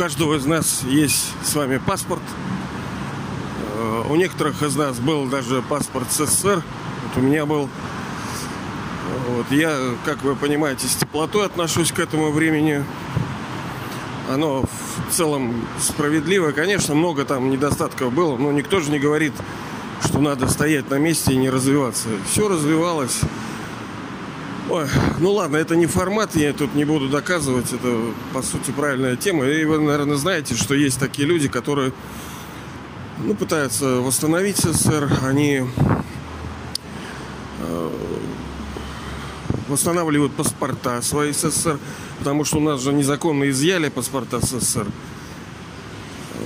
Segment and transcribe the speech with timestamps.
[0.00, 2.22] каждого из нас есть с вами паспорт.
[3.74, 6.62] Э, у некоторых из нас был даже паспорт СССР.
[7.04, 7.68] Вот у меня был.
[9.28, 12.82] Вот я, как вы понимаете, с теплотой отношусь к этому времени.
[14.30, 16.52] Оно в целом справедливо.
[16.52, 19.34] Конечно, много там недостатков было, но никто же не говорит,
[20.02, 22.08] что надо стоять на месте и не развиваться.
[22.30, 23.20] Все развивалось.
[24.70, 24.86] Ой,
[25.18, 27.92] ну ладно, это не формат, я тут не буду доказывать, это
[28.32, 29.44] по сути правильная тема.
[29.44, 31.92] И вы, наверное, знаете, что есть такие люди, которые
[33.18, 35.62] ну, пытаются восстановить СССР, они
[37.58, 37.90] э,
[39.66, 41.80] восстанавливают паспорта свои СССР,
[42.20, 44.86] потому что у нас же незаконно изъяли паспорта СССР.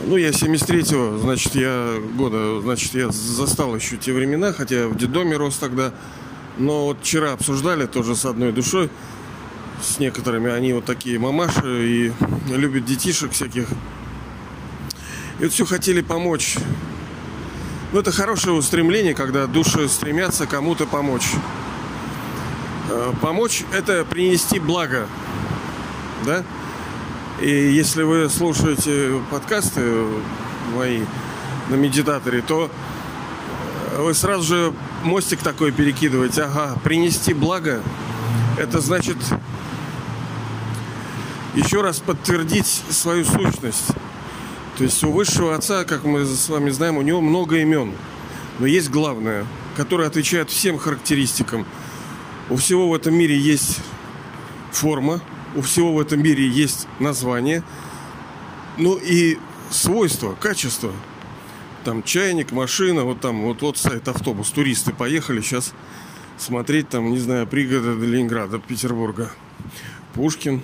[0.06, 5.36] Ну, я 73-го, значит, я года, значит, я застал еще те времена, хотя в детдоме
[5.36, 5.92] рос тогда.
[6.56, 8.90] Но вот вчера обсуждали тоже с одной душой,
[9.82, 10.50] с некоторыми.
[10.50, 12.12] Они вот такие мамаши и
[12.48, 13.68] любят детишек всяких.
[15.40, 16.56] И вот все хотели помочь.
[17.92, 21.28] Ну, это хорошее устремление, когда души стремятся кому-то помочь.
[22.90, 25.06] Э, помочь– это принести благо.
[26.24, 26.44] Да?
[27.40, 30.06] И если вы слушаете подкасты
[30.74, 31.02] мои
[31.68, 32.70] на медитаторе, то
[33.98, 34.72] вы сразу же
[35.04, 36.42] мостик такой перекидываете.
[36.42, 37.82] Ага, принести благо.
[38.58, 39.16] Это значит
[41.54, 43.88] еще раз подтвердить свою сущность.
[44.76, 47.92] То есть у высшего отца, как мы с вами знаем, у него много имен.
[48.58, 51.66] Но есть главное, которое отвечает всем характеристикам.
[52.50, 53.78] У всего в этом мире есть
[54.72, 55.20] форма,
[55.54, 57.62] у всего в этом мире есть название,
[58.76, 59.38] ну и
[59.70, 60.92] свойства, качество–
[61.84, 65.74] там чайник, машина, вот там, вот, вот сайт автобус, туристы поехали сейчас
[66.38, 69.30] смотреть там, не знаю, пригороды Ленинграда, Петербурга,
[70.14, 70.62] Пушкин.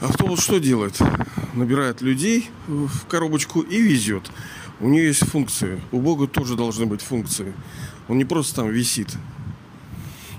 [0.00, 0.98] Автобус что делает?
[1.54, 4.30] Набирает людей в коробочку и везет.
[4.80, 5.80] У нее есть функции.
[5.90, 7.54] У Бога тоже должны быть функции.
[8.08, 9.16] Он не просто там висит.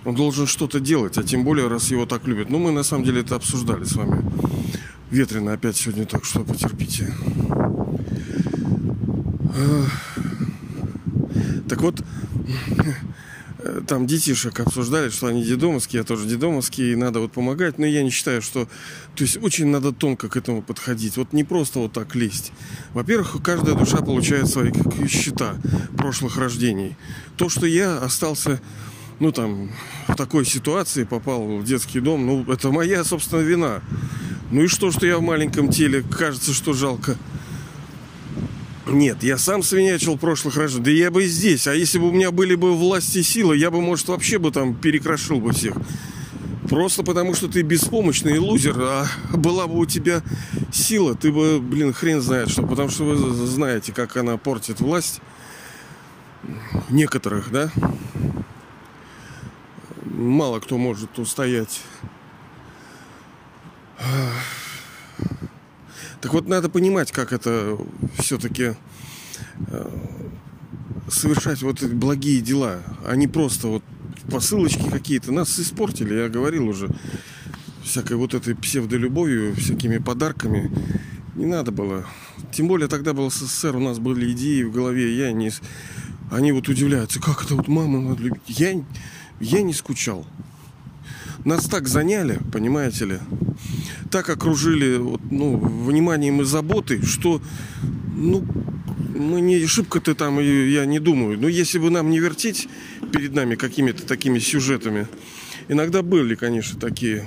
[0.05, 2.49] Он должен что-то делать, а тем более, раз его так любят.
[2.49, 4.23] Ну, мы на самом деле это обсуждали с вами.
[5.09, 7.13] Ветрено опять сегодня, так что потерпите.
[11.67, 12.01] Так вот,
[13.87, 17.77] там детишек обсуждали, что они дедомовские, я тоже дедомовский, и надо вот помогать.
[17.77, 18.67] Но я не считаю, что...
[19.15, 21.17] То есть очень надо тонко к этому подходить.
[21.17, 22.51] Вот не просто вот так лезть.
[22.93, 24.71] Во-первых, каждая душа получает свои
[25.07, 25.55] счета
[25.97, 26.95] прошлых рождений.
[27.35, 28.61] То, что я остался,
[29.19, 29.71] ну там,
[30.07, 33.81] в такой ситуации, попал в детский дом, ну, это моя, собственно, вина.
[34.51, 37.17] Ну и что, что я в маленьком теле, кажется, что жалко.
[38.89, 40.85] Нет, я сам свинячил прошлых рождений.
[40.85, 41.67] Да я бы и здесь.
[41.67, 44.51] А если бы у меня были бы власти и силы, я бы, может, вообще бы
[44.51, 45.75] там перекрошил бы всех.
[46.69, 50.21] Просто потому, что ты беспомощный лузер, а была бы у тебя
[50.71, 52.63] сила, ты бы, блин, хрен знает что.
[52.63, 53.15] Потому что вы
[53.47, 55.21] знаете, как она портит власть.
[56.89, 57.71] Некоторых, да?
[60.03, 61.81] Мало кто может устоять.
[66.21, 67.77] Так вот, надо понимать, как это
[68.17, 68.73] все-таки
[69.67, 69.89] э,
[71.09, 73.83] совершать вот эти благие дела, а не просто вот
[74.31, 75.31] посылочки какие-то.
[75.31, 76.89] Нас испортили, я говорил уже,
[77.83, 80.71] всякой вот этой псевдолюбовью, всякими подарками.
[81.35, 82.05] Не надо было.
[82.51, 85.15] Тем более тогда был СССР, у нас были идеи в голове.
[85.15, 85.51] Я не...
[86.31, 88.41] Они вот удивляются, как это вот маму надо любить.
[88.47, 88.83] Я,
[89.39, 90.25] я не скучал.
[91.45, 93.19] Нас так заняли, понимаете ли,
[94.07, 97.41] так окружили вот, ну, вниманием и заботой, что
[98.15, 98.45] ну,
[99.15, 101.39] мы не шибко-то там, я не думаю.
[101.39, 102.67] Но если бы нам не вертеть
[103.11, 105.07] перед нами какими-то такими сюжетами,
[105.67, 107.25] иногда были, конечно, такие,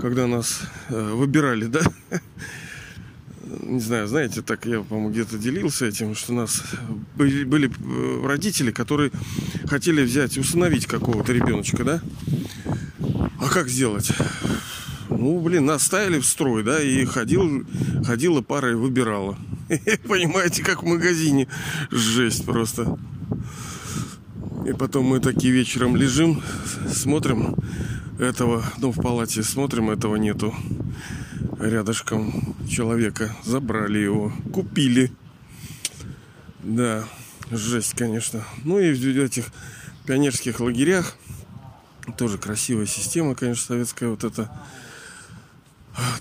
[0.00, 1.82] когда нас э, выбирали, да,
[3.62, 6.62] не знаю, знаете, так я, по-моему, где-то делился этим, что у нас
[7.16, 9.10] были, были э, родители, которые
[9.66, 12.02] хотели взять, усыновить какого-то ребеночка, да?
[13.40, 14.12] А как сделать?
[15.22, 17.64] Ну, блин, нас ставили в строй, да, и ходил,
[18.04, 19.38] ходила пара и выбирала.
[20.08, 21.46] Понимаете, как в магазине.
[21.92, 22.98] Жесть просто.
[24.66, 26.42] И потом мы такие вечером лежим,
[26.92, 27.54] смотрим
[28.18, 30.52] этого, ну, в палате смотрим, этого нету.
[31.60, 33.32] Рядышком человека.
[33.44, 34.32] Забрали его.
[34.52, 35.12] Купили.
[36.64, 37.04] Да,
[37.52, 38.42] жесть, конечно.
[38.64, 39.52] Ну и в этих
[40.04, 41.16] пионерских лагерях
[42.18, 44.50] тоже красивая система, конечно, советская вот эта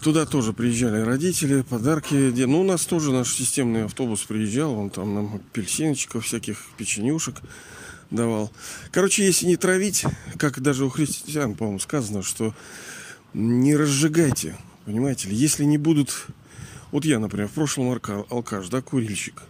[0.01, 2.13] Туда тоже приезжали родители, подарки.
[2.13, 4.73] Ну, у нас тоже наш системный автобус приезжал.
[4.77, 7.35] Он там нам апельсинчиков, всяких печенюшек
[8.09, 8.51] давал.
[8.91, 10.03] Короче, если не травить,
[10.37, 12.53] как даже у христиан, по-моему, сказано, что
[13.33, 15.35] не разжигайте, понимаете ли.
[15.35, 16.27] Если не будут
[16.91, 19.43] Вот я, например, в прошлом алка- алкаш, да, курильщик.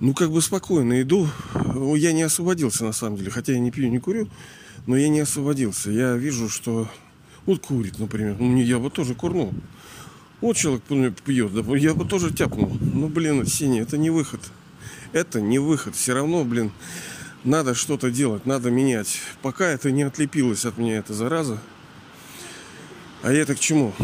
[0.00, 1.28] Ну, как бы спокойно иду.
[1.96, 3.30] Я не освободился, на самом деле.
[3.30, 4.30] Хотя я не пью, не курю.
[4.86, 5.90] Но я не освободился.
[5.90, 6.88] Я вижу, что...
[7.48, 8.36] Вот курит, например.
[8.38, 9.54] Ну, я бы тоже курнул.
[10.42, 10.82] Вот человек
[11.22, 12.76] пьет, да, я бы тоже тяпнул.
[12.78, 14.42] Ну, блин, Сеня, это не выход.
[15.14, 15.96] Это не выход.
[15.96, 16.72] Все равно, блин,
[17.44, 19.20] надо что-то делать, надо менять.
[19.40, 21.58] Пока это не отлепилось от меня, эта зараза.
[23.22, 23.94] А я это к чему?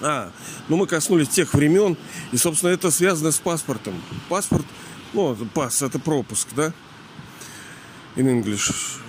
[0.00, 0.32] А,
[0.68, 1.98] ну мы коснулись тех времен,
[2.32, 3.92] и, собственно, это связано с паспортом.
[4.30, 4.64] Паспорт,
[5.12, 6.72] ну, пас, это пропуск, да?
[8.16, 9.02] In English.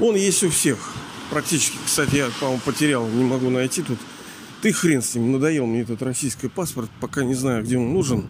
[0.00, 0.78] Он есть у всех.
[1.30, 1.76] Практически.
[1.84, 3.98] Кстати, я, по-моему, потерял, не могу найти тут.
[4.62, 8.26] Ты хрен с ним, надоел мне этот российский паспорт, пока не знаю, где он нужен.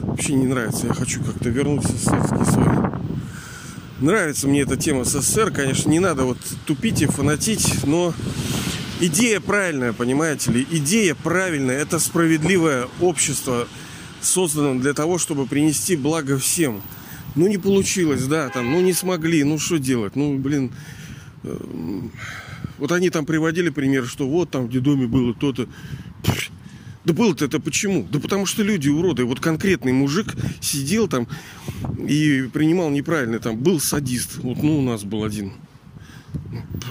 [0.00, 0.86] Вообще не нравится.
[0.86, 2.86] Я хочу как-то вернуть СССРский свой.
[4.00, 8.12] Нравится мне эта тема СССР, конечно, не надо вот тупить и фанатить, но
[9.00, 10.66] идея правильная, понимаете ли?
[10.70, 13.66] Идея правильная, это справедливое общество,
[14.20, 16.82] создано для того, чтобы принести благо всем.
[17.36, 20.14] Ну, не получилось, да, там, ну, не смогли, ну, что делать?
[20.14, 20.72] Ну, блин,
[22.78, 25.68] вот они там приводили пример, что вот там в детдоме было то-то.
[27.04, 28.06] Да было-то это почему?
[28.10, 29.24] Да потому что люди уроды.
[29.24, 31.28] Вот конкретный мужик сидел там
[31.98, 33.38] и принимал неправильно.
[33.38, 34.38] Там был садист.
[34.38, 35.52] Вот ну у нас был один.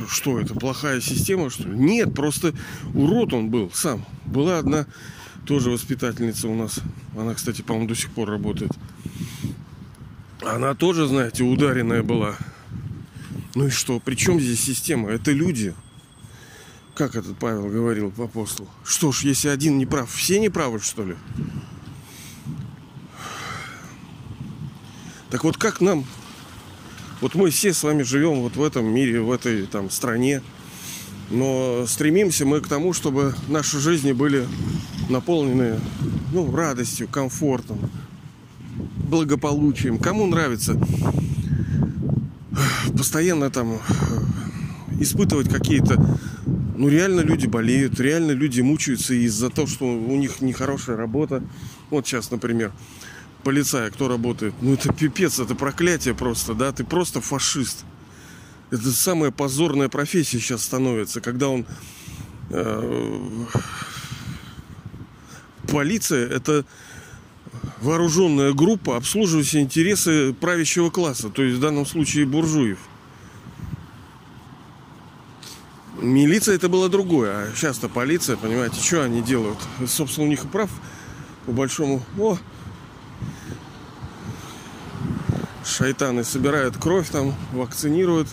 [0.08, 1.78] Что это, плохая система, что ли?
[1.78, 2.54] Нет, просто
[2.94, 4.06] урод он был сам.
[4.26, 4.86] Была одна
[5.46, 6.80] тоже воспитательница у нас.
[7.18, 8.72] Она, кстати, по-моему, до сих пор работает.
[10.42, 12.36] Она тоже, знаете, ударенная была.
[13.56, 14.00] Ну и что?
[14.02, 15.10] При чем здесь система?
[15.10, 15.74] Это люди.
[16.94, 18.70] Как этот Павел говорил по апостолу?
[18.84, 21.16] Что ж, если один не прав, все не правы, что ли?
[25.30, 26.06] Так вот как нам?
[27.22, 30.42] Вот мы все с вами живем вот в этом мире, в этой там стране.
[31.30, 34.48] Но стремимся мы к тому, чтобы наши жизни были
[35.10, 35.80] наполнены
[36.32, 37.90] ну, радостью, комфортом,
[39.10, 39.98] благополучием.
[39.98, 40.80] Кому нравится
[42.98, 43.80] постоянно там э,
[45.02, 45.96] испытывать какие-то...
[46.78, 51.44] Ну, реально люди болеют, реально люди мучаются из-за того, что у них нехорошая работа.
[51.90, 52.74] Вот сейчас, например,
[53.44, 54.54] полицая, кто работает.
[54.62, 56.72] Ну, это пипец, это проклятие просто, да?
[56.72, 57.86] Ты просто фашист.
[58.72, 61.66] Это самая позорная профессия сейчас становится, когда он...
[62.50, 63.46] э,
[65.72, 66.66] полиция это
[67.82, 72.80] вооруженная группа, обслуживающая интересы правящего класса, то есть в данном случае буржуев.
[76.02, 79.58] Милиция это было другое, а сейчас-то полиция, понимаете, что они делают?
[79.88, 80.70] Собственно, у них и прав
[81.46, 82.02] по большому.
[82.20, 82.38] О!
[85.64, 88.28] Шайтаны собирают кровь там, вакцинируют.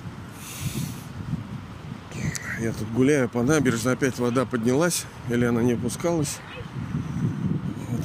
[2.60, 6.38] Я тут гуляю по набережной, опять вода поднялась, или она не опускалась.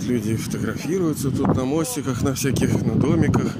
[0.07, 3.51] Люди фотографируются тут на мостиках, на всяких, на домиках.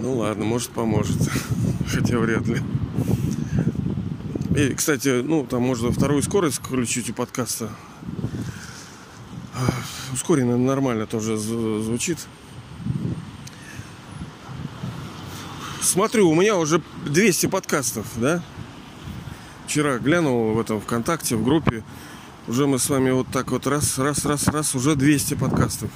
[0.00, 1.16] Ну ладно, может поможет.
[1.88, 2.60] Хотя вряд ли.
[4.56, 7.70] И, кстати, ну, там можно вторую скорость включить у подкаста.
[10.12, 12.18] Ускоренно нормально тоже зв- звучит.
[15.80, 18.40] Смотрю, у меня уже 200 подкастов, да?
[19.66, 21.82] Вчера глянул в этом ВКонтакте, в группе.
[22.48, 25.90] Уже мы с вами вот так вот раз, раз, раз, раз, уже 200 подкастов.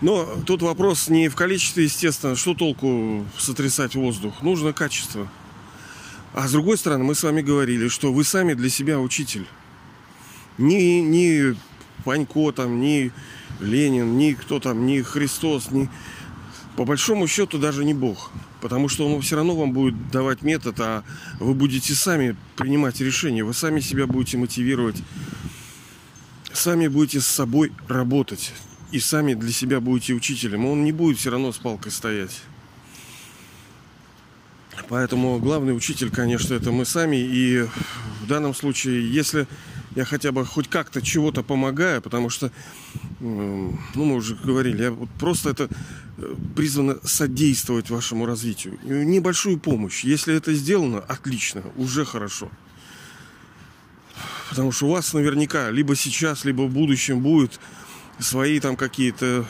[0.00, 4.42] Но тут вопрос не в количестве, естественно, что толку сотрясать воздух.
[4.42, 5.28] Нужно качество.
[6.34, 9.46] А с другой стороны, мы с вами говорили, что вы сами для себя учитель.
[10.58, 11.56] Ни, ни
[12.04, 13.10] Панько там, ни
[13.60, 15.88] Ленин, ни кто там, ни Христос, ни...
[16.76, 18.30] По большому счету даже не Бог.
[18.60, 21.04] Потому что он все равно вам будет давать метод, а
[21.40, 23.44] вы будете сами принимать решения.
[23.44, 24.96] Вы сами себя будете мотивировать.
[26.56, 28.54] Сами будете с собой работать.
[28.90, 30.64] И сами для себя будете учителем.
[30.64, 32.40] Он не будет все равно с палкой стоять.
[34.88, 37.16] Поэтому главный учитель, конечно, это мы сами.
[37.16, 37.66] И
[38.22, 39.46] в данном случае, если
[39.96, 42.50] я хотя бы хоть как-то чего-то помогаю, потому что,
[43.20, 45.68] ну, мы уже говорили, я вот просто это
[46.16, 48.78] э, призвано содействовать вашему развитию.
[48.82, 50.04] Небольшую помощь.
[50.04, 52.50] Если это сделано, отлично, уже хорошо.
[54.48, 57.60] Потому что у вас наверняка либо сейчас, либо в будущем будет
[58.18, 59.44] свои там какие-то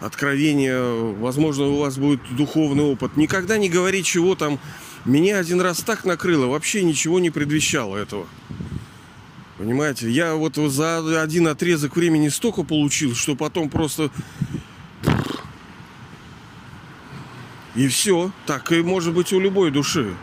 [0.00, 3.16] откровения, возможно, у вас будет духовный опыт.
[3.16, 4.58] Никогда не говори, чего там.
[5.04, 8.26] Меня один раз так накрыло, вообще ничего не предвещало этого.
[9.56, 14.10] Понимаете, я вот за один отрезок времени столько получил, что потом просто...
[17.74, 18.32] И все.
[18.46, 20.14] Так и может быть у любой души.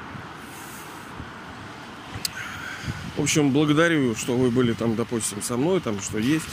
[3.16, 6.46] В общем, благодарю, что вы были там, допустим, со мной, там, что есть.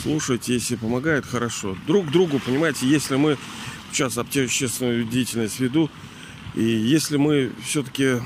[0.00, 1.76] Слушайте, если помогает, хорошо.
[1.88, 3.36] Друг другу, понимаете, если мы
[3.90, 5.90] сейчас общественную деятельность веду,
[6.54, 8.20] и если мы все-таки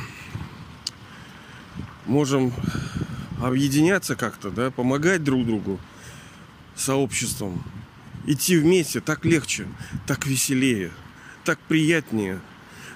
[2.05, 2.53] можем
[3.43, 5.81] объединяться как-то, да, помогать друг другу,
[6.77, 7.63] сообществом,
[8.27, 9.67] идти вместе, так легче,
[10.07, 10.91] так веселее,
[11.43, 12.39] так приятнее,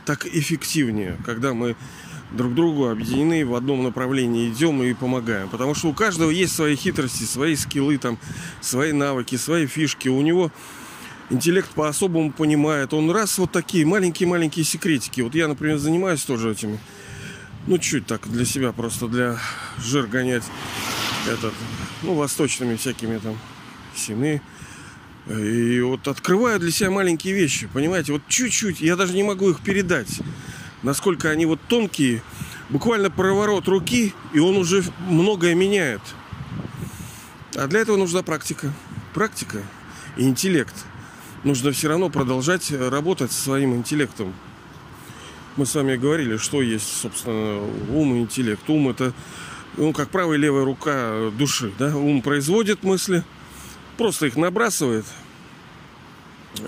[0.05, 1.77] так эффективнее, когда мы
[2.37, 5.49] друг другу объединены в одном направлении идем и помогаем.
[5.49, 8.19] Потому что у каждого есть свои хитрости, свои скиллы, там,
[8.61, 10.09] свои навыки, свои фишки.
[10.09, 10.51] У него
[11.31, 12.95] интеллект по-особому понимает.
[12.95, 15.21] Он раз вот такие маленькие-маленькие секретики.
[15.21, 16.79] Вот я, например, занимаюсь тоже этими.
[17.67, 19.39] Ну, чуть так для себя, просто для
[19.79, 20.43] жир гонять
[21.29, 21.55] этот,
[22.03, 23.39] ну, восточными всякими там
[23.95, 24.43] сины.
[25.29, 29.61] И вот открываю для себя маленькие вещи, понимаете, вот чуть-чуть, я даже не могу их
[29.61, 30.19] передать
[30.83, 32.23] насколько они вот тонкие.
[32.69, 36.01] Буквально проворот руки, и он уже многое меняет.
[37.55, 38.73] А для этого нужна практика.
[39.15, 39.63] Практика
[40.17, 40.75] и интеллект.
[41.45, 44.33] Нужно все равно продолжать работать со своим интеллектом.
[45.57, 47.61] Мы с вами говорили, что есть, собственно,
[47.91, 48.63] ум и интеллект.
[48.69, 49.13] Ум это,
[49.77, 51.73] ну, как правая и левая рука души.
[51.79, 51.95] Да?
[51.95, 53.23] Ум производит мысли,
[53.99, 55.05] просто их набрасывает.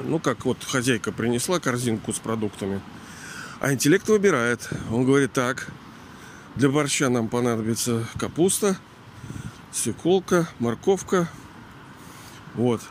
[0.04, 2.82] Ну, как вот хозяйка принесла корзинку с продуктами–
[3.64, 4.68] а интеллект выбирает.
[4.90, 5.72] Он говорит, так,
[6.54, 8.76] для борща нам понадобится капуста,
[9.72, 11.30] свеколка, морковка.
[12.52, 12.82] Вот.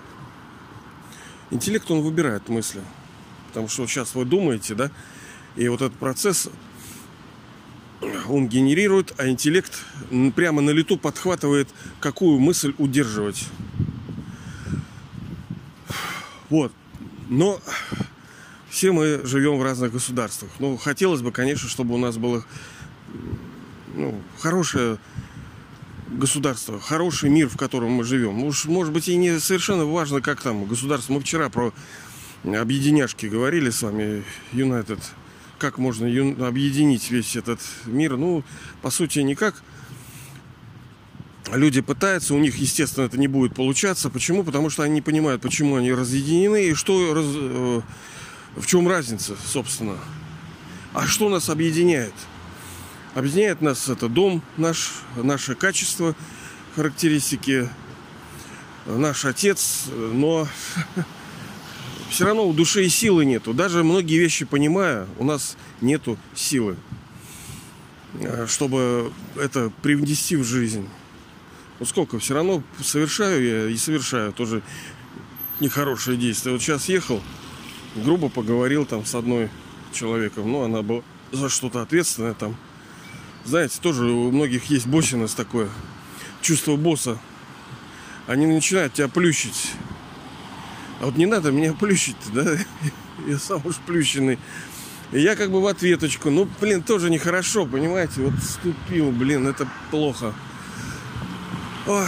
[1.51, 2.82] Интеллект, он выбирает мысли.
[3.50, 4.89] Потому что сейчас вы думаете, да,
[5.56, 6.50] и вот этот процесс
[8.27, 9.80] он генерирует, а интеллект
[10.36, 13.46] прямо на лету подхватывает, какую мысль удерживать.
[16.50, 16.74] Вот.
[17.30, 17.62] Но
[18.84, 20.52] все мы живем в разных государствах.
[20.60, 22.44] Ну, хотелось бы, конечно, чтобы у нас было
[23.96, 24.98] ну, хорошее
[26.10, 28.44] государство, хороший мир, в котором мы живем.
[28.44, 31.13] Уж, может быть, и не совершенно важно, как там государство.
[31.13, 31.72] Мы вчера про
[32.44, 35.00] объединяшки говорили с вами, Юнайтед.
[35.60, 36.06] Как можно
[36.46, 38.18] объединить весь этот мир?
[38.18, 38.44] Ну,
[38.82, 39.63] по сути, никак.
[41.54, 44.10] Люди пытаются, у них, естественно, это не будет получаться.
[44.10, 44.44] Почему?
[44.44, 47.82] Потому что они не понимают, почему они разъединены и что раз, э,
[48.55, 49.98] в чем разница, собственно?
[50.93, 52.13] А что нас объединяет?
[53.15, 56.15] Объединяет нас это дом наш, наше качество,
[56.75, 57.69] характеристики,
[58.86, 60.48] наш отец, но
[62.10, 63.53] все равно у души и силы нету.
[63.53, 66.75] Даже многие вещи понимая, у нас нету силы,
[68.48, 70.88] чтобы это привнести в жизнь.
[71.79, 74.62] Вот сколько все равно совершаю я и совершаю тоже
[75.60, 76.51] нехорошие действия.
[76.51, 77.22] Вот сейчас ехал,
[77.95, 79.50] грубо поговорил там с одной
[79.91, 80.51] человеком.
[80.51, 82.55] Ну, она была за что-то ответственная там.
[83.45, 85.69] Знаете, тоже у многих есть боссинность такое.
[86.41, 87.17] Чувство босса.
[88.27, 89.71] Они начинают тебя плющить.
[91.01, 92.57] А вот не надо меня плющить, да?
[93.27, 94.39] Я сам уж плющенный.
[95.12, 96.31] И я как бы в ответочку.
[96.31, 98.21] Ну, блин, тоже нехорошо, понимаете?
[98.21, 100.33] Вот ступил, блин, это плохо.
[101.85, 102.07] Ох.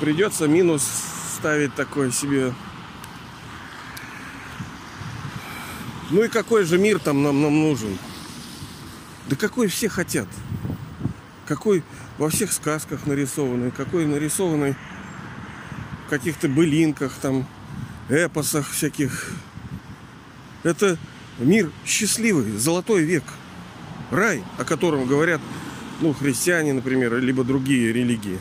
[0.00, 0.86] Придется минус
[1.38, 2.52] ставить такой себе
[6.14, 7.98] Ну и какой же мир там нам, нам нужен?
[9.28, 10.28] Да какой все хотят.
[11.44, 11.82] Какой
[12.18, 14.76] во всех сказках нарисованный, какой нарисованный
[16.06, 17.48] в каких-то былинках, там,
[18.08, 19.32] эпосах всяких.
[20.62, 20.98] Это
[21.40, 23.24] мир счастливый, золотой век.
[24.12, 25.40] Рай, о котором говорят,
[26.00, 28.38] ну, христиане, например, либо другие религии.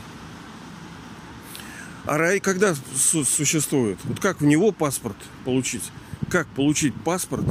[2.06, 3.98] А рай когда су- существует?
[4.04, 5.92] Вот как в него паспорт получить?
[6.34, 7.46] Как получить паспорт,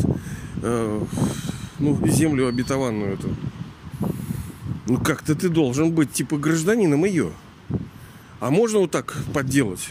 [0.60, 1.04] э,
[1.78, 3.28] ну, землю обетованную эту.
[4.88, 7.30] Ну, как-то ты должен быть типа гражданином ее.
[8.40, 9.88] А можно вот так подделать?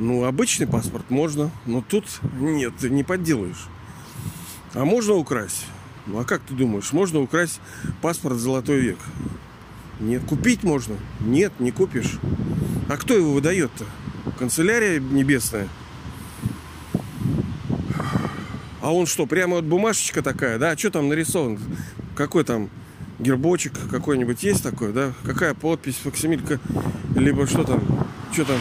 [0.00, 2.06] Ну, обычный паспорт можно, но тут
[2.40, 3.68] нет, ты не подделаешь.
[4.74, 5.66] А можно украсть?
[6.06, 7.60] Ну, а как ты думаешь, можно украсть
[8.02, 8.98] паспорт Золотой век?
[10.00, 10.24] Нет.
[10.24, 10.96] Купить можно?
[11.20, 12.18] Нет, не купишь.
[12.88, 13.84] А кто его выдает-то?
[14.40, 15.68] Канцелярия небесная?
[18.86, 20.70] А он что, прямо вот бумажечка такая, да?
[20.70, 21.58] А что там нарисован?
[22.14, 22.70] Какой там
[23.18, 25.12] гербочек какой-нибудь есть такой, да?
[25.24, 26.60] Какая подпись, факсимилька,
[27.16, 27.82] либо что там?
[28.32, 28.60] Что там?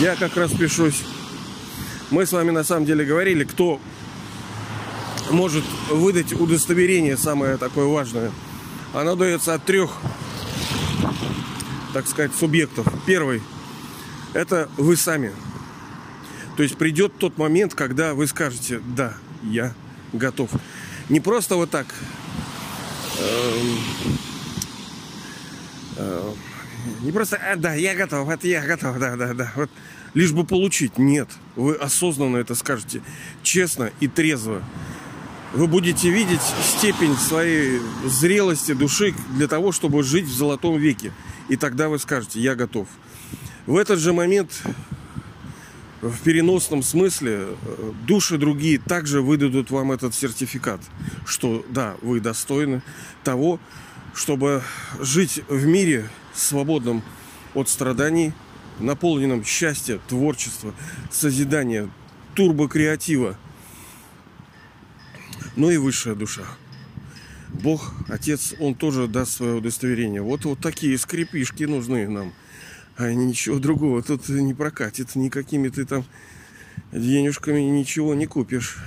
[0.00, 1.02] Я как раз пишусь.
[2.10, 3.80] Мы с вами на самом деле говорили, кто
[5.30, 8.32] может выдать удостоверение, самое такое важное.
[8.92, 9.96] Оно дается от трех,
[11.94, 12.86] так сказать, субъектов.
[13.06, 13.40] Первый–
[14.34, 15.32] это вы сами.
[16.58, 19.14] То есть придет тот момент, когда вы скажете, да,
[19.50, 19.74] я
[20.12, 20.50] готов.
[21.08, 21.86] Не просто вот так
[23.18, 23.60] э,
[25.96, 26.32] э,
[27.02, 29.52] не просто, а, да, я готов, это я готов, да, да, да.
[29.56, 29.70] Вот,
[30.14, 30.98] лишь бы получить.
[30.98, 31.28] Нет.
[31.56, 33.02] Вы осознанно это скажете.
[33.42, 34.62] Честно и трезво.
[35.52, 41.12] Вы будете видеть степень своей зрелости души для того, чтобы жить в золотом веке.
[41.48, 42.88] И тогда вы скажете, я готов.
[43.66, 44.50] В этот же момент
[46.10, 50.80] в переносном смысле э, души другие также выдадут вам этот сертификат,
[51.24, 52.82] что да, вы достойны
[53.22, 53.58] того,
[54.14, 54.62] чтобы
[55.00, 57.02] жить в мире свободном
[57.54, 58.32] от страданий,
[58.80, 60.74] наполненном счастья, творчества,
[61.10, 61.88] созидания,
[62.34, 63.38] турбокреатива,
[65.56, 66.44] но и высшая душа.
[67.48, 70.20] Бог, Отец, Он тоже даст свое удостоверение.
[70.20, 72.32] Вот, вот такие скрипишки нужны нам.
[72.96, 75.16] А ничего другого тут не прокатит.
[75.16, 76.04] Никакими ты там
[76.92, 78.78] денежками ничего не купишь.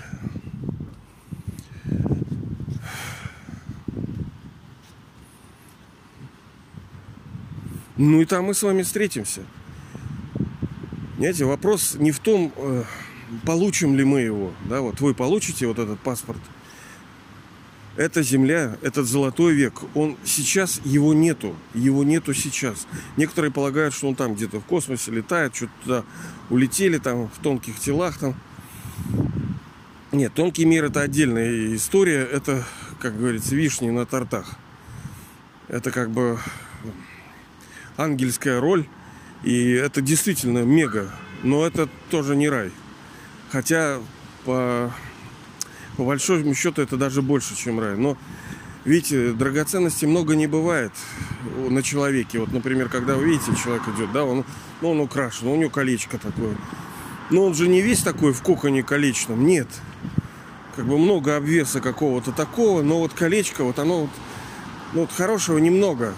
[7.98, 9.42] Ну и там мы с вами встретимся.
[11.16, 12.84] Понимаете, вопрос не в том, э,
[13.44, 14.54] получим ли мы его.
[14.70, 16.40] Да, вот вы получите вот этот паспорт.
[17.98, 21.56] Эта земля, этот золотой век, он сейчас его нету.
[21.74, 22.88] Его нету сейчас.
[23.18, 26.04] Некоторые полагают, что он там где-то в космосе летает, что-то туда
[26.51, 28.36] улетели, там в тонких телах там.
[30.12, 32.22] Нет, тонкий мир это отдельная история.
[32.22, 32.63] Это,
[33.00, 34.58] как говорится, вишни на тортах.
[35.68, 36.38] Это как бы
[37.98, 38.86] ангельская роль.
[39.44, 41.12] И это действительно мега.
[41.42, 42.72] Но это тоже не рай.
[43.51, 44.00] Хотя
[44.46, 44.94] по,
[45.98, 47.98] по большому счету это даже больше, чем рай.
[47.98, 48.18] Но
[48.86, 50.94] видите, драгоценностей много не бывает
[51.70, 52.39] на человеке.
[52.39, 54.46] Вот, например, когда вы видите, человек идет, да, он,
[54.82, 56.56] ну, он украшен, у него колечко такое.
[57.32, 59.68] Но он же не весь такой в коконе колечном, нет.
[60.75, 64.10] Как бы много обвеса какого-то такого, но вот колечко, вот оно вот,
[64.94, 66.14] ну, вот хорошего немного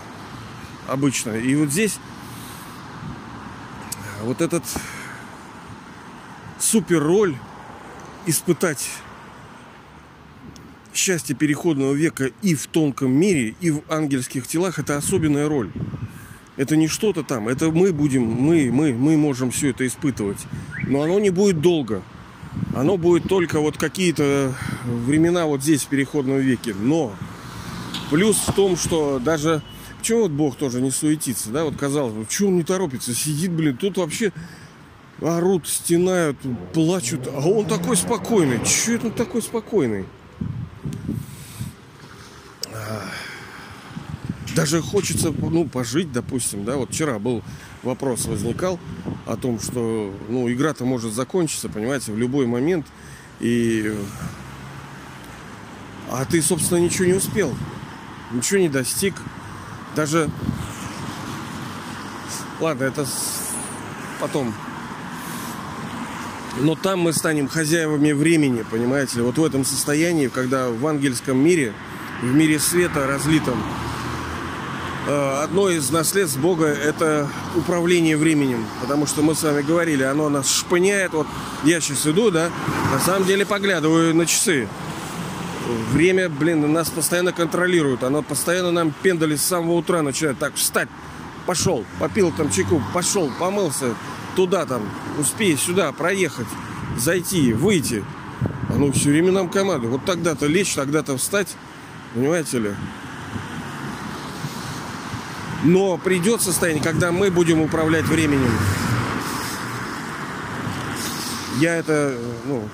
[0.88, 1.32] обычно.
[1.32, 1.98] И вот здесь
[4.24, 4.64] вот этот
[6.60, 7.38] супер роль
[8.26, 8.90] испытать
[11.00, 15.72] счастье переходного века и в тонком мире, и в ангельских телах, это особенная роль.
[16.58, 20.40] Это не что-то там, это мы будем, мы, мы, мы можем все это испытывать.
[20.88, 22.02] Но оно не будет долго.
[22.76, 26.76] Оно будет только вот какие-то времена вот здесь, в переходном веке.
[26.78, 27.16] Но
[28.10, 29.62] плюс в том, что даже
[30.00, 31.66] Почему вот Бог тоже не суетится, да?
[31.66, 33.14] Вот казалось бы, почему он не торопится?
[33.14, 34.32] Сидит, блин, тут вообще
[35.22, 36.38] орут, стенают,
[36.74, 37.28] плачут.
[37.28, 38.64] А он такой спокойный.
[38.66, 40.06] Чего это он такой спокойный?
[44.60, 47.42] Даже хочется, ну, пожить, допустим, да, вот вчера был
[47.82, 48.78] вопрос возникал
[49.26, 52.86] о том, что, ну, игра-то может закончиться, понимаете, в любой момент,
[53.40, 53.96] и...
[56.12, 57.56] А ты, собственно, ничего не успел,
[58.34, 59.14] ничего не достиг,
[59.96, 60.30] даже...
[62.60, 63.08] Ладно, это
[64.20, 64.54] потом.
[66.60, 69.22] Но там мы станем хозяевами времени, понимаете?
[69.22, 71.72] Вот в этом состоянии, когда в ангельском мире,
[72.22, 73.58] в мире света разлитом,
[75.08, 78.66] одно из наследств Бога– это управление временем.
[78.82, 81.14] Потому что мы с вами говорили, оно нас шпыняет.
[81.14, 81.28] Вот
[81.64, 82.50] я сейчас иду, да,
[82.92, 84.68] на самом деле поглядываю на часы
[85.92, 88.04] время, блин, нас постоянно контролирует.
[88.04, 90.40] Оно постоянно нам пендали с самого утра начинает.
[90.40, 90.90] Так, встать,
[91.46, 93.96] пошел, попил там чайку, пошел, помылся,
[94.36, 94.82] туда там,
[95.18, 96.48] успей сюда проехать,
[96.98, 98.04] зайти, выйти.
[98.70, 99.88] Оно все время нам команду.
[99.88, 101.56] Вот тогда-то лечь, тогда-то встать.
[102.14, 102.76] Понимаете ли?
[105.64, 108.52] Но придет состояние, когда мы будем управлять временем.
[111.60, 112.68] Я это, ну,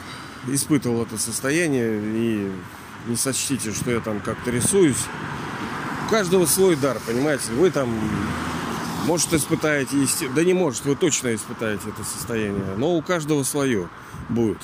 [0.48, 2.52] испытывал это состояние и
[3.08, 5.04] не сочтите, что я там как-то рисуюсь.
[6.06, 7.52] У каждого свой дар, понимаете?
[7.54, 7.90] Вы там,
[9.06, 9.98] может, испытаете,
[10.36, 13.90] да не может, вы точно испытаете это состояние, но у каждого свое
[14.30, 14.60] будет.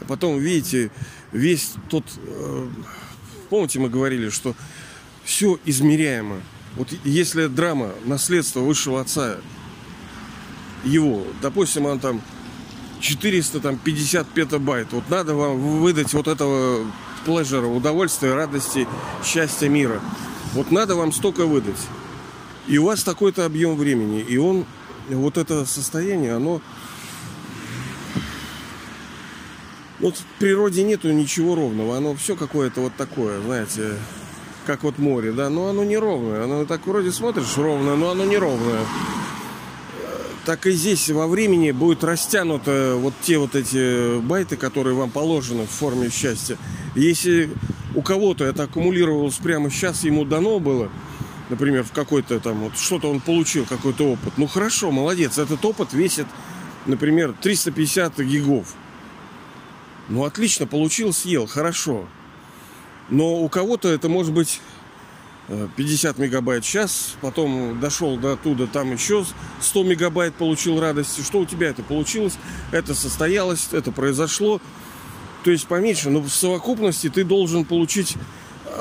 [0.00, 0.90] А потом, видите,
[1.32, 2.04] весь тот...
[2.18, 2.68] Э,
[3.48, 4.54] помните, мы говорили, что
[5.30, 6.40] все измеряемо.
[6.76, 9.36] Вот если драма, наследство высшего отца,
[10.84, 12.20] его, допустим, он там
[12.98, 14.88] 450 петабайт.
[14.90, 16.84] Вот надо вам выдать вот этого
[17.24, 18.88] плежера, удовольствия, радости,
[19.24, 20.00] счастья мира.
[20.52, 21.80] Вот надо вам столько выдать.
[22.66, 24.20] И у вас такой-то объем времени.
[24.20, 24.66] И он,
[25.08, 26.60] вот это состояние, оно...
[30.00, 31.96] Вот в природе нету ничего ровного.
[31.96, 33.96] Оно все какое-то вот такое, знаете,
[34.70, 35.50] как вот море, да.
[35.50, 36.44] Но оно не ровное.
[36.44, 38.86] Оно так вроде смотришь ровное, но оно не ровное
[40.46, 45.64] так и здесь во времени будет растянуто вот те вот эти байты, которые вам положены
[45.66, 46.56] в форме счастья.
[46.96, 47.50] Если
[47.94, 50.90] у кого-то это аккумулировалось прямо сейчас, ему дано было,
[51.50, 54.32] например, в какой-то там, вот что-то он получил, какой-то опыт.
[54.38, 56.26] Ну хорошо, молодец, этот опыт весит,
[56.86, 58.74] например, 350 гигов.
[60.08, 62.06] Ну отлично, получил, съел, хорошо.
[63.10, 64.60] Но у кого-то это может быть
[65.76, 69.24] 50 э, мегабайт в час, потом дошел до туда, там еще
[69.60, 71.22] 100 мегабайт получил радости.
[71.22, 72.38] Что у тебя это получилось?
[72.70, 74.60] Это состоялось, это произошло.
[75.42, 78.16] То есть поменьше, но в совокупности ты должен получить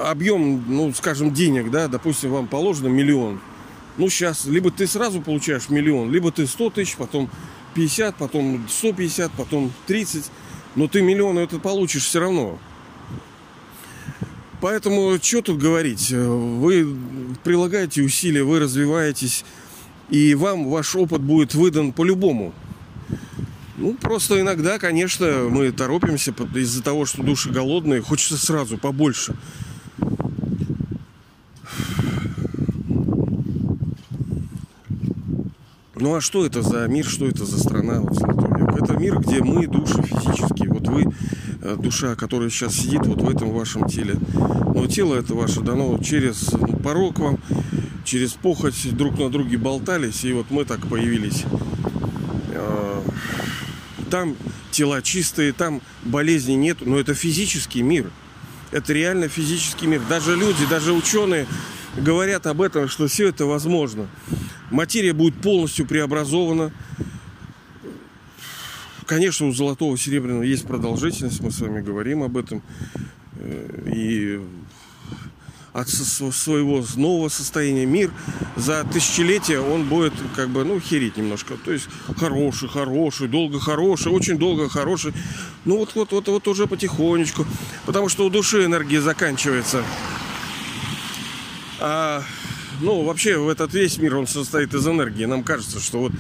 [0.03, 3.39] объем, ну, скажем, денег, да, допустим, вам положено миллион.
[3.97, 7.29] Ну, сейчас, либо ты сразу получаешь миллион, либо ты 100 тысяч, потом
[7.73, 10.25] 50, потом 150, потом 30.
[10.75, 12.59] Но ты миллион это получишь все равно.
[14.61, 16.11] Поэтому, что тут говорить?
[16.11, 16.95] Вы
[17.43, 19.45] прилагаете усилия, вы развиваетесь,
[20.09, 22.53] и вам ваш опыт будет выдан по-любому.
[23.77, 29.35] Ну, просто иногда, конечно, мы торопимся из-за того, что души голодные, хочется сразу побольше.
[35.95, 38.01] Ну а что это за мир, что это за страна?
[38.81, 40.69] Это мир, где мы души физические.
[40.69, 41.05] Вот вы
[41.75, 44.15] душа, которая сейчас сидит вот в этом вашем теле.
[44.33, 47.39] Но тело это ваше дано через ну, порог вам,
[48.05, 51.43] через похоть друг на друге болтались, и вот мы так появились.
[52.51, 53.01] Э,
[54.09, 54.35] там
[54.71, 58.09] тела чистые, там болезней нет, но это физический мир.
[58.71, 60.01] Это реально физический мир.
[60.07, 61.47] Даже люди, даже ученые
[61.97, 64.07] говорят об этом, что все это возможно.
[64.69, 66.71] Материя будет полностью преобразована,
[69.09, 72.61] Конечно, у золотого серебряного есть продолжительность, мы с вами говорим об этом.
[73.37, 74.39] Э, и
[75.73, 78.11] от своего нового состояния мир
[78.55, 81.55] за тысячелетия он будет как бы, ну, херить немножко.
[81.57, 85.11] То есть хороший, хороший, долго хороший, очень долго хороший.
[85.65, 87.47] Ну, вот, вот, вот, вот уже потихонечку.
[87.87, 89.83] Потому что у души энергия заканчивается.
[91.79, 92.21] А
[92.81, 95.25] ну, вообще, в этот весь мир, он состоит из энергии.
[95.25, 96.11] Нам кажется, что вот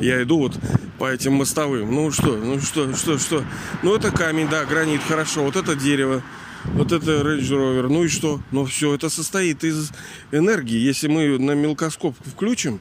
[0.00, 0.58] я иду вот
[0.98, 1.94] по этим мостовым.
[1.94, 3.44] Ну что, ну что, что, что?
[3.82, 5.44] Ну это камень, да, гранит, хорошо.
[5.44, 6.22] Вот это дерево,
[6.64, 7.88] вот это Range Rover.
[7.88, 8.40] Ну и что?
[8.50, 9.92] Ну все, это состоит из
[10.32, 10.78] энергии.
[10.78, 12.80] Если мы на мелкоскоп включим,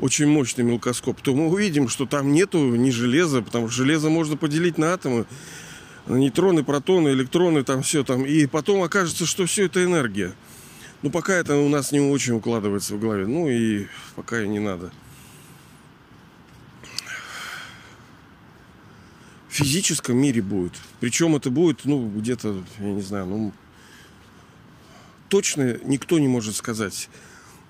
[0.00, 4.36] очень мощный мелкоскоп, то мы увидим, что там нету ни железа, потому что железо можно
[4.36, 5.26] поделить на атомы,
[6.06, 8.26] на нейтроны, протоны, электроны, там все там.
[8.26, 10.32] И потом окажется, что все это энергия.
[11.04, 13.26] Ну, пока это у нас не очень укладывается в голове.
[13.26, 14.90] Ну и пока и не надо.
[19.50, 20.72] В физическом мире будет.
[21.00, 23.52] Причем это будет, ну, где-то, я не знаю, ну,
[25.28, 27.10] точно никто не может сказать.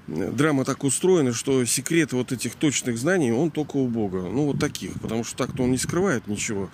[0.07, 4.29] Драма так устроена, что секрет вот этих точных знаний, он только у Бога.
[4.31, 4.93] Ну, вот таких.
[5.01, 6.71] Потому что так-то он не скрывает ничего.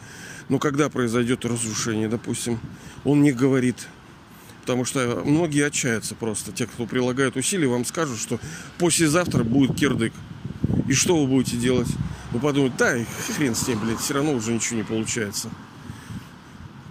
[0.50, 2.60] Но когда произойдет разрушение, допустим,
[3.04, 3.88] он не говорит,
[4.60, 6.52] Потому что многие отчаятся просто.
[6.52, 8.38] Те, кто прилагают усилия, вам скажут, что
[8.78, 10.12] послезавтра будет кирдык.
[10.88, 11.88] И что вы будете делать?
[12.32, 12.96] Вы подумаете, да,
[13.34, 15.50] хрен с ним, блядь, все равно уже ничего не получается.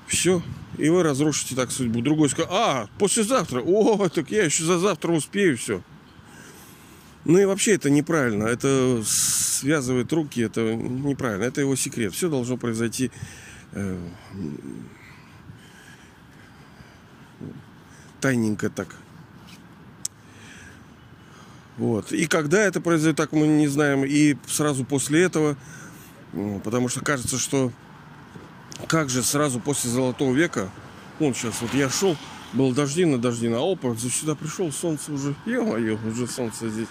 [0.07, 0.41] Все.
[0.77, 2.01] И вы разрушите так судьбу.
[2.01, 3.61] Другой скажет, а, послезавтра.
[3.61, 5.81] О, так я еще за завтра успею все.
[7.25, 8.45] Ну и вообще это неправильно.
[8.45, 11.43] Это связывает руки, это неправильно.
[11.43, 12.13] Это его секрет.
[12.13, 13.11] Все должно произойти
[13.73, 13.99] э,
[18.21, 18.95] тайненько так.
[21.77, 22.11] Вот.
[22.11, 24.03] И когда это произойдет, так мы не знаем.
[24.05, 25.55] И сразу после этого,
[26.63, 27.71] потому что кажется, что
[28.87, 30.69] как же сразу после Золотого века,
[31.19, 32.17] вон сейчас вот я шел,
[32.53, 36.87] был дождина, дождина, а опа, сюда пришел, солнце уже, ё-моё, уже солнце здесь.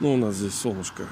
[0.00, 1.04] Ну, у нас здесь солнышко.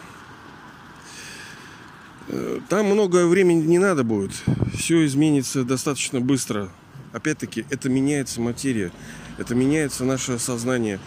[2.28, 4.32] Э, там много времени не надо будет.
[4.74, 6.70] Все изменится достаточно быстро
[7.12, 8.90] опять-таки, это меняется материя,
[9.38, 10.98] это меняется наше сознание.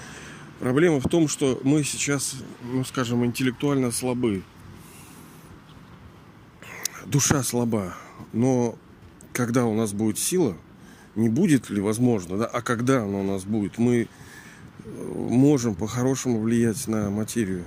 [0.60, 4.44] Проблема в том, что мы сейчас, ну, скажем, интеллектуально слабы.
[7.06, 7.94] Душа слаба.
[8.32, 8.78] Но
[9.34, 10.56] когда у нас будет сила,
[11.15, 14.08] не будет ли возможно, да, а когда она у нас будет, мы
[14.84, 17.63] э, можем по-хорошему влиять на материю.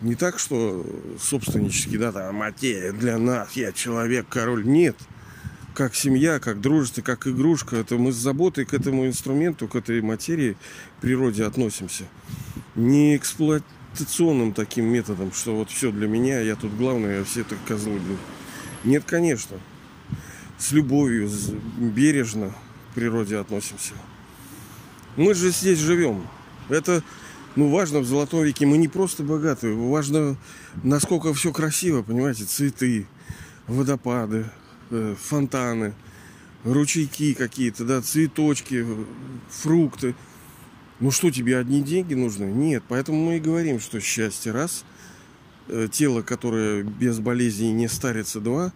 [0.00, 0.84] Не так, что
[1.20, 4.66] собственнически, да, там, материя для нас, я человек, король.
[4.66, 4.96] Нет–
[5.74, 7.76] как семья, как дружество, как игрушка.
[7.76, 10.56] Это мы с заботой к этому инструменту, к этой материи,
[11.00, 12.04] природе относимся.
[12.76, 17.56] Не эксплуатационным таким методом, что вот все для меня, я тут главный, а все это
[17.66, 18.00] козлы.
[18.84, 19.58] Нет, конечно.
[20.58, 21.28] С любовью,
[21.78, 22.50] бережно
[22.90, 23.94] к природе относимся.
[25.16, 26.26] Мы же здесь живем.
[26.68, 27.02] Это
[27.56, 28.66] ну, важно в Золотом веке.
[28.66, 29.74] Мы не просто богатые.
[29.74, 30.36] Важно,
[30.82, 33.06] насколько все красиво, понимаете, цветы,
[33.66, 34.46] водопады,
[34.90, 35.94] фонтаны,
[36.64, 38.86] ручейки какие-то, да, цветочки,
[39.50, 40.14] фрукты.
[41.00, 42.44] Ну что, тебе одни деньги нужны?
[42.44, 44.84] Нет, поэтому мы и говорим, что счастье раз,
[45.68, 48.72] э, тело, которое без болезней не старится два,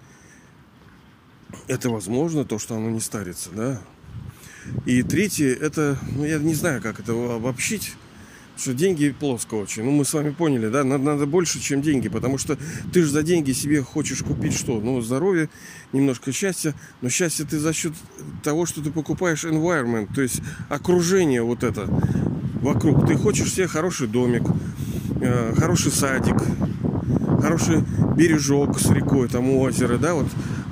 [1.66, 3.81] это возможно, то, что оно не старится, да.
[4.85, 7.94] И третье, это, ну я не знаю, как это обобщить,
[8.59, 9.85] что деньги плоско очень.
[9.85, 12.59] Ну, мы с вами поняли, да, надо, надо больше, чем деньги, потому что
[12.92, 14.81] ты же за деньги себе хочешь купить что?
[14.81, 15.49] Ну, здоровье,
[15.92, 17.92] немножко счастья, но счастье ты за счет
[18.42, 21.87] того, что ты покупаешь environment, то есть окружение вот это
[22.61, 23.07] вокруг.
[23.07, 24.42] Ты хочешь себе хороший домик,
[25.21, 26.37] э, хороший садик,
[27.40, 27.85] хороший
[28.16, 30.27] бережок с рекой, там озеро, да, вот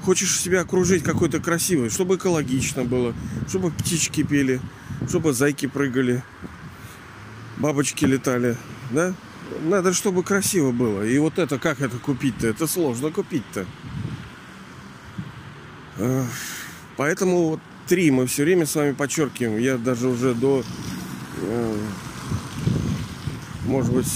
[0.05, 3.15] хочешь себя окружить какой-то красивой, чтобы экологично было,
[3.49, 4.61] чтобы птички пели,
[5.09, 6.23] чтобы зайки прыгали,
[7.57, 8.57] бабочки летали,
[8.91, 9.15] да?
[9.63, 11.03] Надо, чтобы красиво было.
[11.03, 12.49] И вот это, как это купить-то?
[12.49, 13.67] Это сложно купить-то.
[16.97, 19.59] Поэтому вот три мы все время с вами подчеркиваем.
[19.59, 20.65] Я даже уже до,
[21.43, 21.77] э,
[23.67, 24.13] может быть,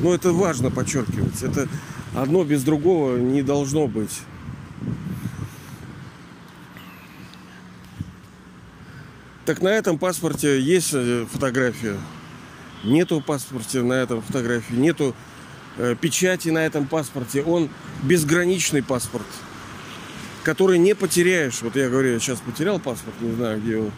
[0.00, 1.42] ну это важно подчеркивать.
[1.42, 1.68] Это
[2.14, 4.22] одно без другого не должно быть.
[9.44, 11.96] Так на этом паспорте есть э, фотография
[12.84, 15.14] Нету в паспорте на этом фотографии, нету
[15.76, 17.42] э, печати на этом паспорте.
[17.42, 17.68] Он
[18.02, 19.26] безграничный паспорт,
[20.44, 21.60] который не потеряешь.
[21.60, 23.90] Вот я говорю, я сейчас потерял паспорт, не знаю, где его.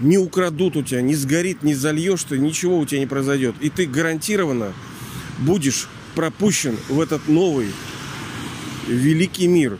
[0.00, 3.54] Не украдут у тебя, не сгорит, не зальешь ты, ничего у тебя не произойдет.
[3.60, 4.72] И ты гарантированно
[5.38, 7.68] будешь пропущен в этот новый
[8.86, 9.78] великий мир.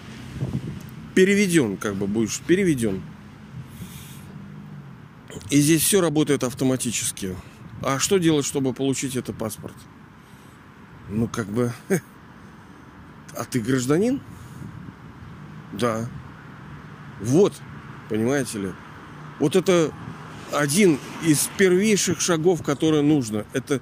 [1.15, 3.03] Переведен, как бы будешь переведен.
[5.51, 7.37] И здесь все работает автоматически.
[7.83, 9.75] А что делать, чтобы получить этот паспорт?
[11.09, 11.73] Ну, как бы...
[13.37, 14.21] А ты гражданин?
[15.73, 16.09] Да.
[17.21, 17.53] Вот,
[18.09, 18.73] понимаете ли.
[19.41, 19.93] Вот это
[20.53, 23.45] один из первейших шагов, которые нужно.
[23.53, 23.81] Это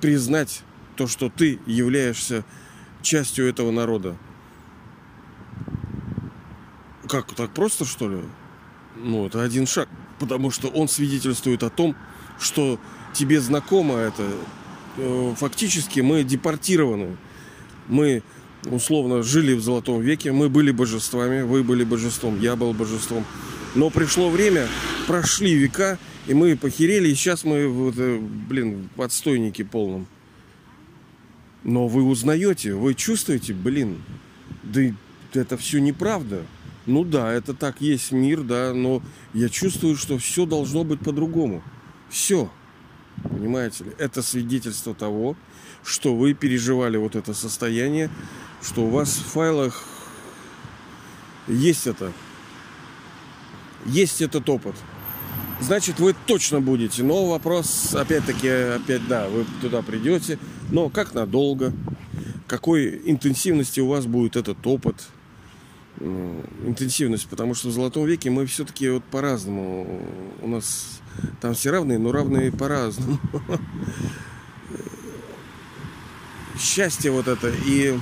[0.00, 0.62] признать
[0.96, 2.44] то, что ты являешься
[3.02, 4.16] частью этого народа.
[7.08, 8.22] Как, так просто, что ли?
[8.96, 11.96] Ну, это один шаг потому что он свидетельствует о том,
[12.38, 12.78] что
[13.12, 14.30] тебе знакомо это.
[14.96, 17.16] Э, фактически мы депортированы.
[17.88, 18.22] Мы
[18.66, 23.24] условно жили в золотом веке, мы были божествами, вы были божеством, я был божеством.
[23.74, 24.68] Но пришло время,
[25.06, 30.06] прошли века, и мы похерели, и сейчас мы, вот, блин, в отстойнике полном.
[31.64, 34.02] Но вы узнаете, вы чувствуете, блин,
[34.62, 34.80] да
[35.32, 36.42] это все неправда.
[36.86, 41.62] Ну да, это так есть мир, да, но я чувствую, что все должно быть по-другому.
[42.10, 42.50] Все.
[43.22, 43.92] Понимаете ли?
[43.98, 45.36] Это свидетельство того,
[45.82, 48.10] что вы переживали вот это состояние,
[48.62, 49.82] что у вас в файлах
[51.48, 52.12] есть это.
[53.86, 54.74] Есть этот опыт.
[55.60, 57.02] Значит, вы точно будете.
[57.02, 60.38] Но вопрос, опять-таки, опять, да, вы туда придете.
[60.70, 61.72] Но как надолго?
[62.46, 64.96] Какой интенсивности у вас будет этот опыт?
[66.00, 70.02] Ну, интенсивность, потому что в Золотом веке мы все-таки вот по-разному.
[70.42, 71.00] У нас
[71.40, 73.18] там все равные, но равные по-разному.
[76.58, 77.96] Счастье вот это и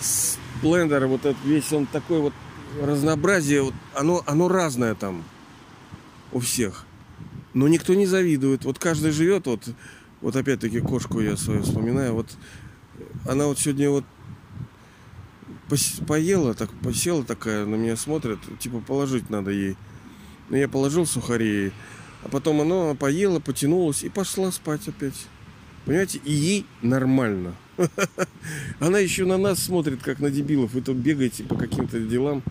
[0.00, 2.32] сплендер вот этот весь, он такой вот
[2.80, 5.24] разнообразие, вот, оно, оно разное там
[6.32, 6.86] у всех.
[7.52, 8.64] Но никто не завидует.
[8.64, 9.68] Вот каждый живет, вот,
[10.20, 12.28] вот опять-таки кошку я свою вспоминаю, вот
[13.28, 14.04] она вот сегодня вот
[16.06, 19.76] поела, так посела такая, на меня смотрит, типа положить надо ей.
[20.48, 21.72] Но ну, я положил сухари,
[22.24, 25.26] а потом она поела, потянулась и пошла спать опять.
[25.84, 27.54] Понимаете, и ей нормально.
[28.80, 30.74] Она еще на нас смотрит, как на дебилов.
[30.74, 32.42] Вы тут бегаете по каким-то делам.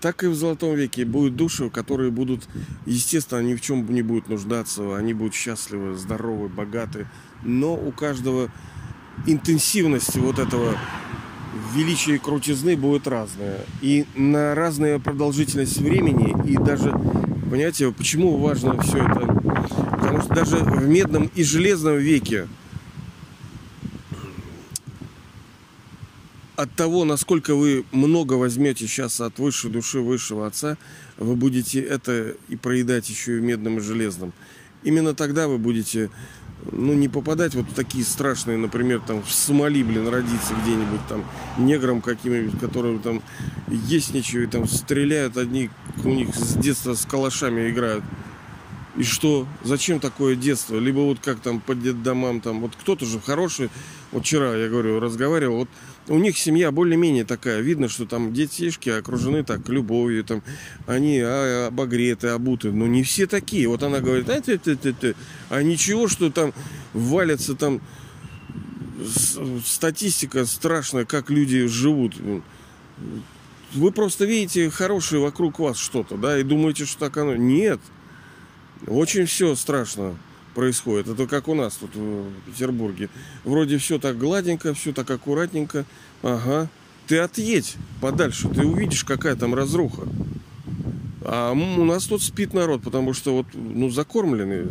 [0.00, 2.48] Так и в Золотом веке будут души, которые будут,
[2.86, 7.08] естественно, ни в чем не будут нуждаться, они будут счастливы, здоровы, богаты,
[7.42, 8.50] но у каждого
[9.26, 10.76] интенсивность вот этого
[11.74, 13.60] величия и крутизны будет разная.
[13.80, 16.90] И на разную продолжительность времени, и даже,
[17.50, 19.20] понимаете, почему важно все это?
[19.20, 22.48] Потому что даже в медном и железном веке
[26.56, 30.76] от того, насколько вы много возьмете сейчас от высшей души высшего отца,
[31.16, 34.32] вы будете это и проедать еще и в медном и железном.
[34.82, 36.10] Именно тогда вы будете
[36.72, 41.24] ну, не попадать вот в такие страшные, например, там в Сомали, блин, родиться где-нибудь там
[41.58, 43.22] негром каким-нибудь, которые там
[43.68, 45.70] есть ничего, и там стреляют одни,
[46.04, 48.04] у них с детства с калашами играют.
[48.96, 49.46] И что?
[49.62, 50.76] Зачем такое детство?
[50.78, 53.70] Либо вот как там по детдомам, там, вот кто-то же хороший,
[54.10, 55.68] вот вчера, я говорю, разговаривал, вот
[56.08, 60.42] у них семья более-менее такая, видно, что там детишки окружены так любовью, там,
[60.86, 63.68] они а, обогреты, обуты, но не все такие.
[63.68, 65.14] Вот она говорит, а, ты, ты, ты, ты.
[65.50, 66.54] а ничего, что там
[66.94, 67.80] валятся там
[69.64, 72.14] статистика страшная, как люди живут.
[73.74, 77.36] Вы просто видите хорошее вокруг вас что-то, да, и думаете, что так оно.
[77.36, 77.80] Нет.
[78.86, 80.16] Очень все страшно
[80.58, 81.06] происходит.
[81.06, 83.10] Это как у нас тут в Петербурге.
[83.44, 85.84] Вроде все так гладенько, все так аккуратненько.
[86.20, 86.68] Ага.
[87.06, 90.02] Ты отъедь подальше, ты увидишь, какая там разруха.
[91.22, 94.66] А у нас тут спит народ, потому что вот, ну, закормлены,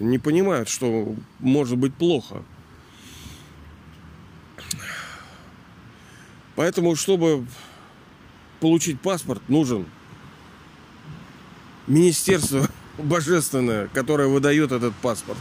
[0.00, 2.42] не понимают, что может быть плохо.
[6.56, 7.46] Поэтому, чтобы
[8.58, 9.86] получить паспорт, нужен
[11.86, 15.38] министерство божественное, которое выдает этот паспорт.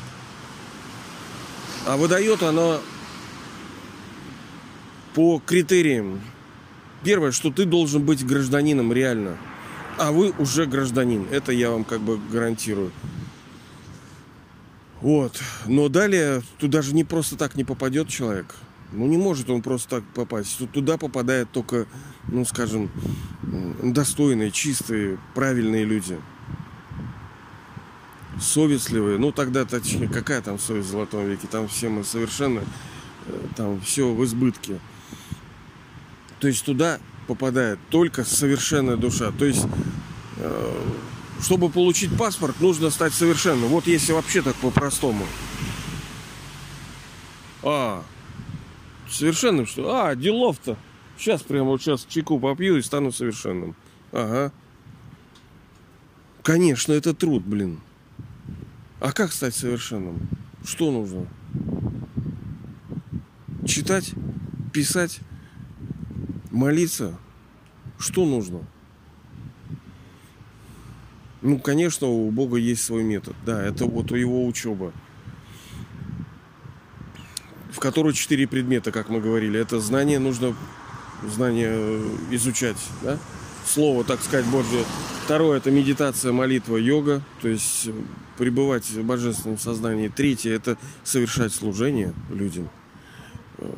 [1.86, 2.82] А выдает оно
[5.14, 6.22] по критериям.
[7.04, 9.38] Первое, что ты должен быть гражданином реально.
[9.98, 11.28] А вы уже гражданин.
[11.32, 12.92] Это я вам как бы гарантирую.
[15.02, 15.40] Вот.
[15.66, 18.54] Но далее туда же не просто так не попадет человек.
[18.92, 20.58] Ну, не может он просто так попасть.
[20.72, 21.88] Туда попадают только,
[22.28, 22.90] ну, скажем,
[23.84, 26.18] достойные, чистые, правильные люди.
[28.40, 29.18] Совестливые.
[29.18, 31.48] Ну, тогда, точнее, какая там совесть в Золотом веке?
[31.50, 32.62] Там все мы совершенно,
[33.26, 34.80] э, там все в избытке.
[36.40, 39.32] То есть туда попадает только совершенная душа.
[39.32, 39.66] То есть,
[40.38, 40.82] э,
[41.42, 43.70] чтобы получить паспорт, нужно стать совершенным.
[43.70, 45.26] Вот если вообще так по-простому.
[47.64, 48.04] А,
[49.10, 49.96] совершенным, что?
[49.96, 50.78] А, делов-то.
[51.18, 53.76] Сейчас прямо вот сейчас чайку попью и стану совершенным.
[54.12, 54.52] Ага.
[56.44, 57.82] Конечно, это труд, блин.
[59.00, 60.28] А как стать совершенным?
[60.66, 61.28] Что нужно?
[63.66, 64.14] Читать,
[64.74, 65.20] писать,
[66.52, 67.18] молиться?
[68.00, 68.62] Что нужно?
[71.42, 73.36] Ну, конечно, у Бога есть свой метод.
[73.46, 74.94] Да, это вот его учеба
[77.78, 79.60] в которой четыре предмета, как мы говорили.
[79.60, 80.56] Это знание нужно
[81.24, 83.20] знание э, изучать, да?
[83.68, 84.84] Слово, так сказать, Божье.
[85.26, 87.92] Второе– это медитация, молитва, йога, то есть э,
[88.38, 90.08] пребывать в божественном сознании.
[90.08, 92.70] Третье– это совершать служение людям,
[93.58, 93.70] э,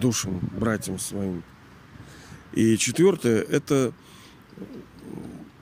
[0.00, 1.44] душам, братьям своим.
[2.52, 3.92] И четвертое– это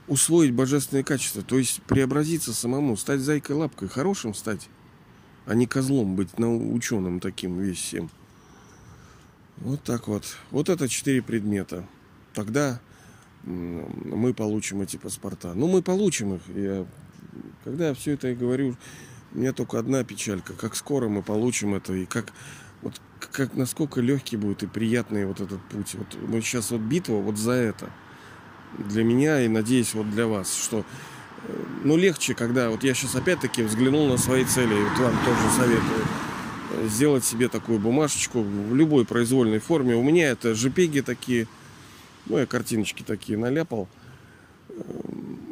[0.06, 4.68] усвоить божественные качества, то есть преобразиться самому, стать зайкой лапкой, хорошим стать
[5.48, 8.10] а не козлом быть, на ученым таким весь всем.
[9.56, 10.36] Вот так вот.
[10.50, 11.86] Вот это четыре предмета.
[12.34, 12.80] Тогда
[13.48, 15.54] мы получим эти паспорта.
[15.54, 16.40] Ну, мы получим их.
[16.54, 16.86] Я,
[17.64, 18.76] когда я все это и говорю,
[19.32, 20.52] у меня только одна печалька.
[20.52, 22.32] Как скоро мы получим это и как,
[22.82, 23.00] вот,
[23.32, 25.94] как насколько легкий будет и приятный вот этот путь.
[25.94, 27.90] Вот мы сейчас вот битва вот за это.
[28.78, 30.84] Для меня и надеюсь вот для вас, что
[31.84, 35.50] ну, легче, когда вот я сейчас опять-таки взглянул на свои цели, и вот вам тоже
[35.56, 36.04] советую
[36.84, 39.96] сделать себе такую бумажечку в любой произвольной форме.
[39.96, 41.48] У меня это JPEG такие,
[42.28, 43.88] ну, я картиночки такие наляпал.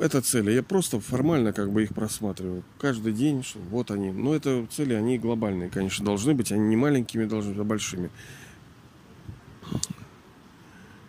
[0.01, 0.53] Это цели.
[0.53, 2.63] Я просто формально как бы их просматриваю.
[2.79, 4.11] Каждый день, что вот они.
[4.11, 6.53] Но это цели, они глобальные, конечно, должны быть.
[6.53, 8.11] Они не маленькими должны быть, а большими.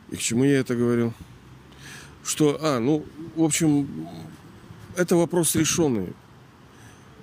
[0.10, 1.13] И к чему я это говорю?
[2.23, 4.08] Что, а, ну, в общем,
[4.95, 6.13] это вопрос решенный.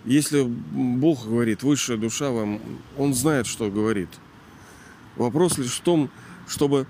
[0.04, 2.60] Если Бог говорит, высшая душа вам,
[2.98, 4.10] Он знает, что говорит.
[5.16, 6.10] Вопрос лишь в том,
[6.46, 6.86] чтобы,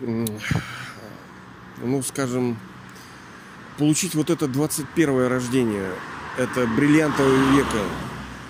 [0.00, 2.56] ну, скажем,
[3.78, 5.90] получить вот это 21 рождение,
[6.38, 7.82] это бриллиантового века,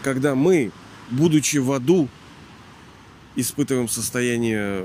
[0.03, 0.73] когда мы,
[1.11, 2.09] будучи в аду,
[3.37, 4.85] испытываем состояние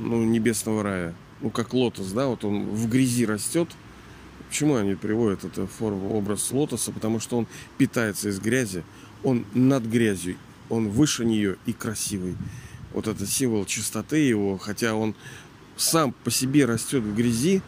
[0.00, 1.14] ну, небесного рая.
[1.40, 3.68] Ну, как лотос, да, вот он в грязи растет–
[4.48, 6.92] Почему они приводят эту форму, образ лотоса?
[6.92, 7.46] Потому что он
[7.78, 8.84] питается из грязи,
[9.22, 10.36] он над грязью,
[10.68, 12.36] он выше нее и красивый.
[12.94, 15.14] Вот это символ чистоты его, хотя он
[15.76, 17.62] сам по себе растет в грязи,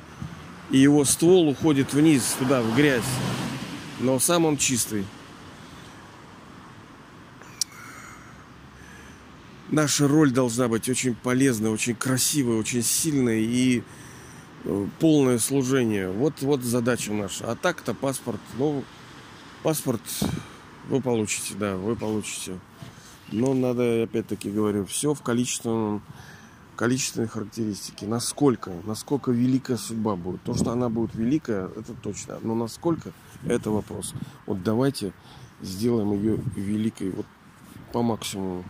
[0.71, 3.03] и его ствол уходит вниз, туда, в грязь.
[4.01, 5.05] Но сам он чистый.
[9.71, 13.83] Наша роль должна быть очень полезной, очень красивой, очень сильной и
[14.99, 16.11] полное служение.
[16.11, 17.51] Вот, вот задача наша.
[17.51, 18.83] А так-то паспорт, ну,
[19.63, 20.01] паспорт
[20.89, 22.59] вы получите, да, вы получите.
[23.31, 26.03] Но надо, опять-таки говорю, все в количественном,
[26.79, 28.07] количественной характеристике.
[28.07, 30.43] Насколько, насколько великая судьба будет.
[30.45, 32.39] То, что она будет великая, это точно.
[32.41, 33.13] Но насколько,
[33.45, 34.15] Это вопрос.
[34.47, 35.13] Вот давайте
[35.61, 37.27] сделаем ее великой вот
[37.93, 38.65] по максимуму.